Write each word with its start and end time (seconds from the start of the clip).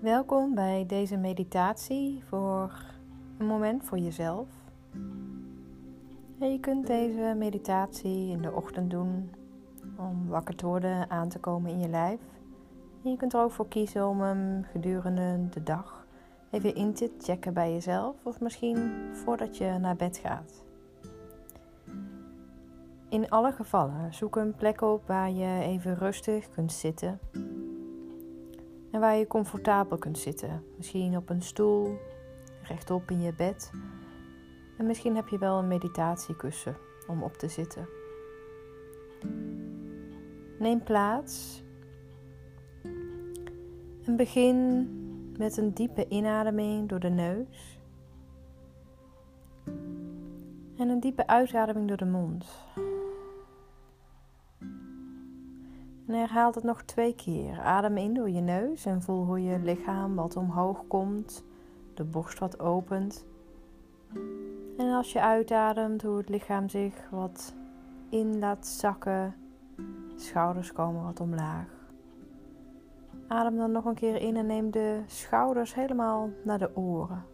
Welkom 0.00 0.54
bij 0.54 0.84
deze 0.86 1.16
meditatie 1.16 2.22
voor 2.28 2.84
een 3.38 3.46
moment 3.46 3.84
voor 3.84 3.98
jezelf. 3.98 4.48
Je 6.38 6.58
kunt 6.60 6.86
deze 6.86 7.34
meditatie 7.36 8.30
in 8.30 8.42
de 8.42 8.52
ochtend 8.52 8.90
doen 8.90 9.30
om 9.96 10.28
wakker 10.28 10.56
te 10.56 10.66
worden, 10.66 11.10
aan 11.10 11.28
te 11.28 11.38
komen 11.38 11.70
in 11.70 11.80
je 11.80 11.88
lijf. 11.88 12.20
En 13.04 13.10
je 13.10 13.16
kunt 13.16 13.32
er 13.32 13.40
ook 13.40 13.50
voor 13.50 13.68
kiezen 13.68 14.08
om 14.08 14.20
hem 14.20 14.64
gedurende 14.72 15.48
de 15.50 15.62
dag 15.62 16.06
even 16.50 16.74
in 16.74 16.94
te 16.94 17.10
checken 17.18 17.54
bij 17.54 17.72
jezelf 17.72 18.16
of 18.22 18.40
misschien 18.40 18.92
voordat 19.12 19.56
je 19.56 19.78
naar 19.80 19.96
bed 19.96 20.16
gaat. 20.18 20.64
In 23.08 23.30
alle 23.30 23.52
gevallen 23.52 24.14
zoek 24.14 24.36
een 24.36 24.54
plek 24.54 24.80
op 24.80 25.06
waar 25.06 25.30
je 25.30 25.62
even 25.62 25.98
rustig 25.98 26.50
kunt 26.50 26.72
zitten 26.72 27.18
en 28.90 29.00
waar 29.00 29.16
je 29.16 29.26
comfortabel 29.26 29.98
kunt 29.98 30.18
zitten. 30.18 30.64
Misschien 30.76 31.16
op 31.16 31.30
een 31.30 31.42
stoel, 31.42 31.98
rechtop 32.62 33.10
in 33.10 33.22
je 33.22 33.34
bed. 33.34 33.70
En 34.78 34.86
misschien 34.86 35.16
heb 35.16 35.28
je 35.28 35.38
wel 35.38 35.58
een 35.58 35.68
meditatiekussen 35.68 36.76
om 37.06 37.22
op 37.22 37.36
te 37.36 37.48
zitten. 37.48 37.88
Neem 40.58 40.82
plaats. 40.82 41.62
En 44.04 44.16
begin 44.16 44.88
met 45.38 45.56
een 45.56 45.74
diepe 45.74 46.06
inademing 46.08 46.88
door 46.88 47.00
de 47.00 47.08
neus. 47.08 47.80
En 50.76 50.88
een 50.88 51.00
diepe 51.00 51.26
uitademing 51.26 51.88
door 51.88 51.96
de 51.96 52.04
mond. 52.04 52.46
En 56.10 56.16
herhaal 56.16 56.52
het 56.52 56.64
nog 56.64 56.82
twee 56.82 57.14
keer. 57.14 57.60
Adem 57.60 57.96
in 57.96 58.14
door 58.14 58.30
je 58.30 58.40
neus 58.40 58.86
en 58.86 59.02
voel 59.02 59.24
hoe 59.24 59.42
je 59.42 59.58
lichaam 59.58 60.14
wat 60.14 60.36
omhoog 60.36 60.86
komt, 60.86 61.44
de 61.94 62.04
borst 62.04 62.38
wat 62.38 62.60
opent. 62.60 63.26
En 64.78 64.92
als 64.92 65.12
je 65.12 65.20
uitademt, 65.20 66.02
hoe 66.02 66.16
het 66.16 66.28
lichaam 66.28 66.68
zich 66.68 67.08
wat 67.10 67.54
in 68.08 68.38
laat 68.38 68.66
zakken, 68.66 69.34
schouders 70.16 70.72
komen 70.72 71.04
wat 71.04 71.20
omlaag. 71.20 71.68
Adem 73.28 73.56
dan 73.56 73.72
nog 73.72 73.84
een 73.84 73.94
keer 73.94 74.16
in 74.16 74.36
en 74.36 74.46
neem 74.46 74.70
de 74.70 75.02
schouders 75.06 75.74
helemaal 75.74 76.30
naar 76.44 76.58
de 76.58 76.76
oren. 76.76 77.24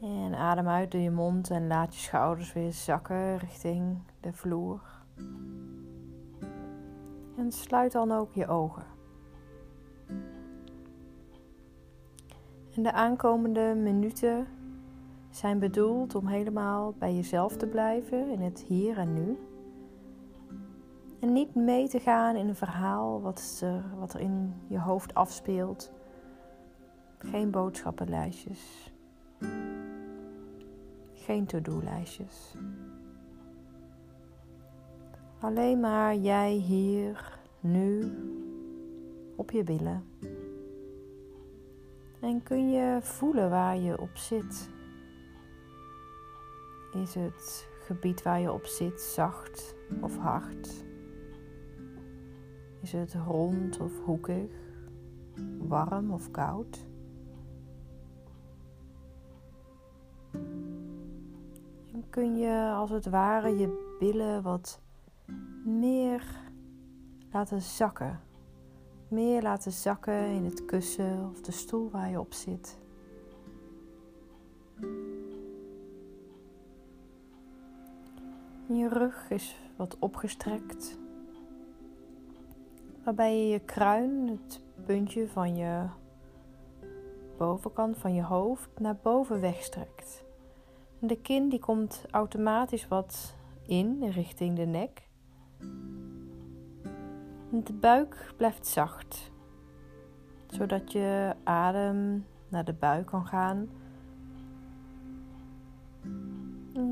En 0.00 0.34
adem 0.34 0.68
uit 0.68 0.90
door 0.90 1.00
je 1.00 1.10
mond 1.10 1.50
en 1.50 1.66
laat 1.66 1.94
je 1.94 2.00
schouders 2.00 2.52
weer 2.52 2.72
zakken 2.72 3.38
richting 3.38 3.98
de 4.20 4.32
vloer. 4.32 4.80
En 7.36 7.52
sluit 7.52 7.92
dan 7.92 8.12
ook 8.12 8.32
je 8.32 8.46
ogen. 8.46 8.84
En 12.74 12.82
de 12.82 12.92
aankomende 12.92 13.74
minuten 13.76 14.46
zijn 15.30 15.58
bedoeld 15.58 16.14
om 16.14 16.26
helemaal 16.26 16.94
bij 16.98 17.14
jezelf 17.14 17.56
te 17.56 17.66
blijven 17.66 18.28
in 18.28 18.40
het 18.40 18.60
hier 18.60 18.98
en 18.98 19.12
nu. 19.12 19.38
En 21.20 21.32
niet 21.32 21.54
mee 21.54 21.88
te 21.88 22.00
gaan 22.00 22.36
in 22.36 22.48
een 22.48 22.56
verhaal 22.56 23.20
wat 23.20 23.60
er, 23.62 23.84
wat 23.98 24.14
er 24.14 24.20
in 24.20 24.54
je 24.66 24.78
hoofd 24.78 25.14
afspeelt. 25.14 25.92
Geen 27.18 27.50
boodschappenlijstjes. 27.50 28.92
Geen 31.12 31.46
to-do-lijstjes. 31.46 32.54
Alleen 35.44 35.80
maar 35.80 36.16
jij 36.16 36.52
hier, 36.52 37.38
nu, 37.60 38.12
op 39.36 39.50
je 39.50 39.64
billen. 39.64 40.04
En 42.20 42.42
kun 42.42 42.70
je 42.70 42.98
voelen 43.02 43.50
waar 43.50 43.76
je 43.76 44.00
op 44.00 44.16
zit? 44.16 44.70
Is 46.92 47.14
het 47.14 47.68
gebied 47.80 48.22
waar 48.22 48.40
je 48.40 48.52
op 48.52 48.64
zit 48.64 49.00
zacht 49.00 49.74
of 50.00 50.16
hard? 50.16 50.84
Is 52.80 52.92
het 52.92 53.14
rond 53.26 53.80
of 53.80 54.00
hoekig? 54.04 54.50
Warm 55.58 56.10
of 56.10 56.30
koud? 56.30 56.86
En 61.92 62.04
kun 62.10 62.36
je 62.36 62.72
als 62.74 62.90
het 62.90 63.06
ware 63.06 63.58
je 63.58 63.96
billen 63.98 64.42
wat 64.42 64.82
meer 65.64 66.24
laten 67.32 67.60
zakken. 67.60 68.20
Meer 69.08 69.42
laten 69.42 69.72
zakken 69.72 70.26
in 70.26 70.44
het 70.44 70.64
kussen 70.64 71.30
of 71.30 71.40
de 71.40 71.52
stoel 71.52 71.90
waar 71.90 72.10
je 72.10 72.20
op 72.20 72.32
zit. 72.32 72.78
Je 78.66 78.88
rug 78.88 79.30
is 79.30 79.60
wat 79.76 79.96
opgestrekt, 79.98 80.98
waarbij 83.04 83.38
je 83.38 83.48
je 83.48 83.58
kruin, 83.58 84.28
het 84.28 84.62
puntje 84.86 85.28
van 85.28 85.56
je 85.56 85.86
bovenkant 87.36 87.96
van 87.98 88.14
je 88.14 88.22
hoofd, 88.22 88.68
naar 88.78 88.96
boven 89.02 89.40
wegstrekt. 89.40 90.24
De 90.98 91.20
kin 91.20 91.48
die 91.48 91.58
komt 91.58 92.04
automatisch 92.10 92.88
wat 92.88 93.34
in 93.66 94.04
richting 94.10 94.56
de 94.56 94.66
nek. 94.66 95.08
De 97.50 97.72
buik 97.72 98.32
blijft 98.36 98.66
zacht, 98.66 99.32
zodat 100.46 100.92
je 100.92 101.34
adem 101.44 102.26
naar 102.48 102.64
de 102.64 102.72
buik 102.72 103.06
kan 103.06 103.26
gaan. 103.26 103.68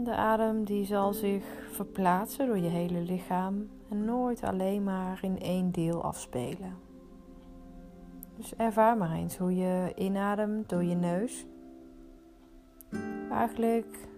De 0.05 0.15
adem 0.15 0.65
die 0.65 0.85
zal 0.85 1.13
zich 1.13 1.45
verplaatsen 1.71 2.47
door 2.47 2.59
je 2.59 2.69
hele 2.69 3.01
lichaam 3.01 3.69
en 3.89 4.05
nooit 4.05 4.43
alleen 4.43 4.83
maar 4.83 5.19
in 5.23 5.41
één 5.41 5.71
deel 5.71 6.03
afspelen. 6.03 6.75
Dus 8.37 8.57
ervaar 8.57 8.97
maar 8.97 9.13
eens 9.13 9.37
hoe 9.37 9.57
je 9.57 9.93
inademt 9.97 10.69
door 10.69 10.85
je 10.85 10.95
neus. 10.95 11.47
Eigenlijk 13.31 14.09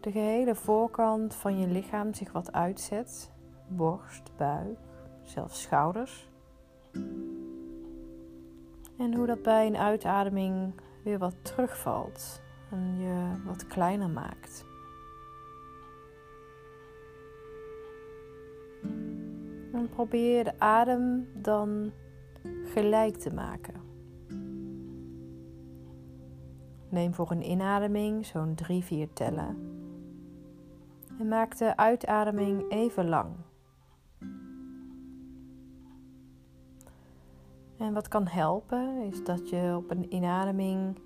de 0.00 0.12
gehele 0.12 0.54
voorkant 0.54 1.34
van 1.34 1.58
je 1.58 1.66
lichaam 1.66 2.14
zich 2.14 2.32
wat 2.32 2.52
uitzet. 2.52 3.30
Borst, 3.66 4.36
buik, 4.36 4.78
zelfs 5.22 5.62
schouders. 5.62 6.28
En 8.98 9.14
hoe 9.14 9.26
dat 9.26 9.42
bij 9.42 9.66
een 9.66 9.76
uitademing 9.76 10.74
weer 11.02 11.18
wat 11.18 11.34
terugvalt 11.42 12.42
en 12.70 12.98
je 12.98 13.42
wat 13.44 13.66
kleiner 13.66 14.10
maakt. 14.10 14.64
En 19.72 19.88
probeer 19.88 20.44
de 20.44 20.58
adem 20.58 21.28
dan 21.34 21.92
gelijk 22.64 23.16
te 23.16 23.34
maken. 23.34 23.82
Neem 26.88 27.14
voor 27.14 27.30
een 27.30 27.50
inademing 27.50 28.26
zo'n 28.26 28.54
3-4 29.08 29.12
tellen. 29.12 29.72
En 31.18 31.28
maak 31.28 31.56
de 31.56 31.76
uitademing 31.76 32.70
even 32.70 33.08
lang. 33.08 33.34
En 37.84 37.92
wat 37.92 38.08
kan 38.08 38.26
helpen 38.26 38.96
is 38.98 39.24
dat 39.24 39.48
je 39.48 39.74
op 39.76 39.90
een 39.90 40.14
inademing 40.14 40.98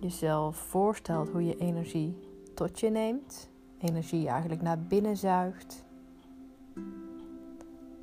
jezelf 0.00 0.56
voorstelt 0.56 1.28
hoe 1.28 1.44
je 1.44 1.56
energie 1.56 2.16
tot 2.54 2.80
je 2.80 2.90
neemt. 2.90 3.50
Energie 3.78 4.28
eigenlijk 4.28 4.62
naar 4.62 4.78
binnen 4.78 5.16
zuigt. 5.16 5.84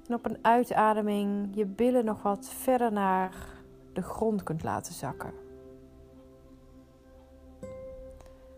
En 0.07 0.13
op 0.13 0.25
een 0.25 0.37
uitademing 0.41 1.55
je 1.55 1.65
billen 1.65 2.05
nog 2.05 2.21
wat 2.21 2.49
verder 2.49 2.91
naar 2.91 3.33
de 3.93 4.01
grond 4.01 4.43
kunt 4.43 4.63
laten 4.63 4.93
zakken. 4.93 5.33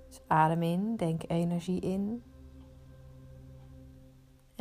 Dus 0.08 0.22
adem 0.28 0.62
in, 0.64 0.96
denk 0.96 1.22
energie 1.28 1.80
in. 1.80 2.24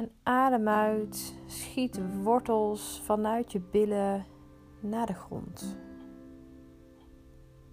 En 0.00 0.11
adem 0.23 0.69
uit, 0.69 1.35
schiet 1.47 2.00
wortels 2.23 3.02
vanuit 3.05 3.52
je 3.52 3.61
billen 3.61 4.26
naar 4.81 5.06
de 5.06 5.12
grond. 5.12 5.76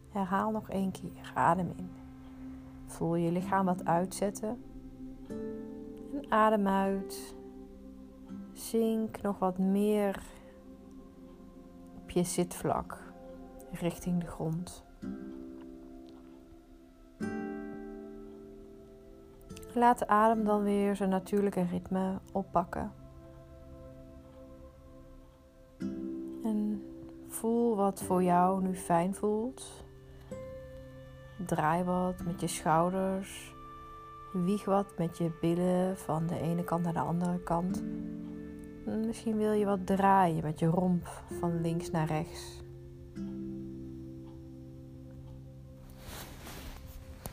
Herhaal 0.10 0.52
nog 0.52 0.70
één 0.70 0.92
keer. 0.92 1.32
Adem 1.34 1.74
in. 1.78 1.90
Voel 2.86 3.16
je 3.16 3.32
lichaam 3.32 3.66
wat 3.66 3.86
uitzetten. 3.86 4.64
En 6.14 6.26
adem 6.32 6.68
uit. 6.68 7.36
Zink 8.54 9.22
nog 9.22 9.40
wat 9.40 9.58
meer 9.58 10.24
op 12.02 12.10
je 12.10 12.24
zitvlak 12.24 12.98
richting 13.72 14.20
de 14.20 14.28
grond. 14.28 14.86
Laat 19.78 20.00
de 20.00 20.08
adem 20.08 20.46
dan 20.46 20.64
weer 20.64 20.96
zijn 20.96 21.10
natuurlijke 21.10 21.66
ritme 21.72 22.20
oppakken. 22.32 22.92
En 26.44 26.82
Voel 27.38 27.76
wat 27.76 28.04
voor 28.04 28.24
jou 28.24 28.62
nu 28.62 28.76
fijn 28.76 29.16
voelt. 29.16 29.64
Draai 31.46 31.84
wat 31.84 32.24
met 32.26 32.42
je 32.42 32.48
schouders. 32.48 33.56
Wieg 34.34 34.66
wat 34.66 34.98
met 34.98 35.18
je 35.18 35.38
billen 35.42 35.98
van 35.98 36.28
de 36.28 36.40
ene 36.40 36.64
kant 36.64 36.84
naar 36.84 36.94
de 36.94 37.00
andere 37.00 37.40
kant. 37.44 37.84
Misschien 38.86 39.38
wil 39.38 39.52
je 39.52 39.66
wat 39.66 39.86
draaien 39.86 40.44
met 40.44 40.60
je 40.60 40.66
romp 40.66 41.08
van 41.40 41.62
links 41.62 41.92
naar 41.92 42.08
rechts. 42.08 42.62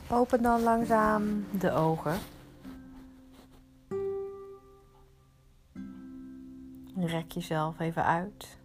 Open 0.09 0.41
dan 0.41 0.63
langzaam 0.63 1.45
de 1.59 1.71
ogen. 1.71 2.17
Rek 6.97 7.31
jezelf 7.31 7.79
even 7.79 8.05
uit. 8.05 8.57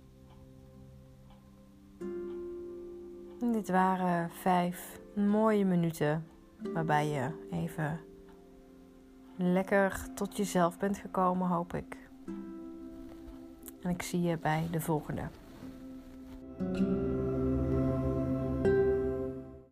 dit 3.53 3.69
waren 3.69 4.31
vijf 4.31 5.01
mooie 5.15 5.65
minuten 5.65 6.27
waarbij 6.73 7.09
je 7.09 7.31
even 7.51 8.01
lekker 9.37 10.07
tot 10.15 10.37
jezelf 10.37 10.79
bent 10.79 10.99
gekomen, 10.99 11.49
hoop 11.49 11.75
ik. 11.75 11.97
En 13.83 13.91
ik 13.91 14.03
zie 14.03 14.23
je 14.23 14.39
bij 14.39 14.69
de 14.71 14.81
volgende. 14.81 15.23